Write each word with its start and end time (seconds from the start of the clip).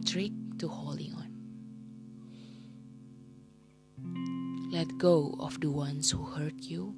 trick 0.00 0.32
to 0.58 0.68
holding 0.68 1.12
on. 1.14 1.26
Let 4.72 4.98
go 4.98 5.34
of 5.40 5.60
the 5.60 5.70
ones 5.70 6.10
who 6.10 6.24
hurt 6.24 6.62
you. 6.62 6.94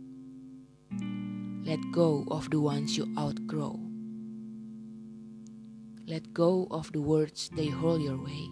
Let 1.65 1.81
go 1.93 2.25
of 2.31 2.51
the 2.51 2.61
ones 2.61 2.97
you 2.97 3.07
outgrow. 3.19 3.79
Let 6.07 6.33
go 6.33 6.67
of 6.71 6.91
the 6.93 7.03
words 7.03 7.51
they 7.55 7.67
hurl 7.67 8.01
your 8.01 8.17
way. 8.17 8.49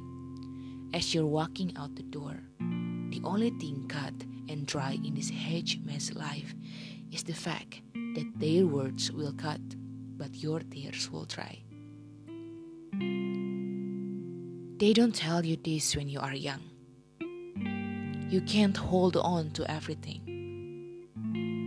As 0.93 1.15
you're 1.15 1.27
walking 1.27 1.75
out 1.77 1.97
the 1.97 2.03
door, 2.03 2.37
the 2.61 3.21
only 3.25 3.51
thing 3.51 3.87
cut 3.89 4.15
and 4.49 4.67
dry 4.67 4.99
in 5.03 5.15
this 5.15 5.31
hedge 5.31 5.81
mess 5.85 6.13
life 6.13 6.55
is 7.11 7.23
the 7.25 7.33
fact 7.33 7.81
that 7.95 8.31
their 8.37 8.67
words 8.67 9.11
will 9.11 9.33
cut, 9.33 9.61
but 10.19 10.37
your 10.37 10.61
tears 10.61 11.11
will 11.11 11.25
dry. 11.25 11.63
They 14.79 14.93
don't 14.93 15.15
tell 15.15 15.43
you 15.43 15.57
this 15.57 15.97
when 15.97 16.07
you 16.07 16.21
are 16.21 16.35
young. 16.35 16.61
You 18.29 18.43
can't 18.43 18.77
hold 18.77 19.17
on 19.17 19.51
to 19.53 19.65
everything, 19.71 20.21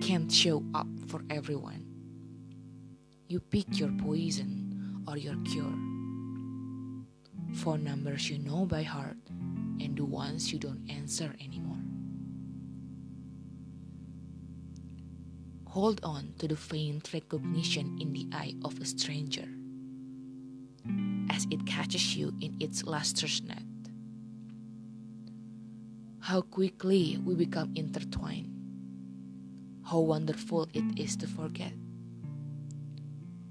can't 0.03 0.31
show 0.31 0.63
up 0.75 0.85
for 1.07 1.23
everyone. 1.31 1.87
You 3.27 3.39
pick 3.39 3.79
your 3.79 3.89
poison 3.97 5.03
or 5.07 5.17
your 5.17 5.37
cure. 5.43 5.73
Phone 7.55 7.83
numbers 7.83 8.29
you 8.29 8.37
know 8.37 8.67
by 8.67 8.83
heart 8.83 9.17
and 9.81 9.97
the 9.97 10.05
ones 10.05 10.53
you 10.53 10.59
don't 10.59 10.87
answer 10.87 11.33
anymore. 11.41 11.81
Hold 15.65 15.99
on 16.03 16.33
to 16.37 16.47
the 16.47 16.55
faint 16.55 17.09
recognition 17.11 17.97
in 17.99 18.13
the 18.13 18.27
eye 18.31 18.53
of 18.63 18.79
a 18.79 18.85
stranger 18.85 19.49
it 21.51 21.65
catches 21.65 22.15
you 22.15 22.33
in 22.41 22.55
its 22.59 22.83
lustrous 22.83 23.41
net. 23.43 23.63
How 26.19 26.41
quickly 26.41 27.19
we 27.25 27.35
become 27.35 27.71
intertwined. 27.75 28.53
How 29.83 29.99
wonderful 29.99 30.69
it 30.73 30.99
is 30.99 31.15
to 31.17 31.27
forget. 31.27 31.73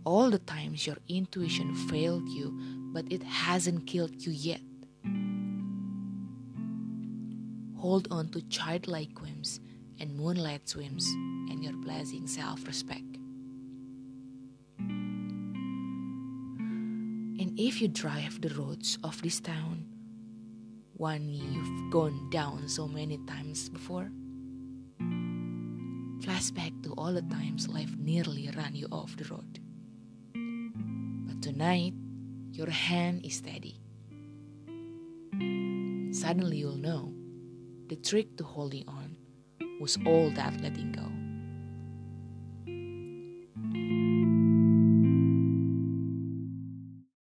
All 0.04 0.30
the 0.30 0.38
times 0.38 0.86
your 0.86 0.96
intuition 1.08 1.74
failed 1.74 2.28
you, 2.28 2.56
but 2.94 3.10
it 3.10 3.22
hasn't 3.22 3.86
killed 3.86 4.24
you 4.24 4.32
yet. 4.32 4.60
Hold 7.76 8.08
on 8.10 8.28
to 8.30 8.42
childlike 8.48 9.20
whims 9.20 9.60
and 10.00 10.16
moonlight 10.16 10.68
swims 10.68 11.04
and 11.50 11.62
your 11.62 11.74
blazing 11.74 12.26
self 12.26 12.66
respect. 12.66 13.17
And 17.48 17.58
if 17.58 17.80
you 17.80 17.88
drive 17.88 18.42
the 18.42 18.50
roads 18.50 18.98
of 19.02 19.22
this 19.22 19.40
town, 19.40 19.86
one 20.92 21.30
you've 21.30 21.90
gone 21.90 22.28
down 22.28 22.68
so 22.68 22.86
many 22.86 23.16
times 23.26 23.70
before, 23.70 24.10
flashback 26.20 26.82
to 26.82 26.92
all 26.98 27.14
the 27.14 27.22
times 27.22 27.66
life 27.66 27.96
nearly 27.96 28.50
ran 28.54 28.74
you 28.74 28.86
off 28.92 29.16
the 29.16 29.24
road. 29.32 29.60
But 31.26 31.40
tonight, 31.40 31.94
your 32.52 32.68
hand 32.68 33.24
is 33.24 33.36
steady. 33.36 33.80
Suddenly, 36.12 36.58
you'll 36.58 36.76
know 36.76 37.14
the 37.88 37.96
trick 37.96 38.36
to 38.36 38.44
holding 38.44 38.86
on 38.86 39.16
was 39.80 39.96
all 40.04 40.28
that 40.32 40.60
letting 40.60 40.92
go. 40.92 41.17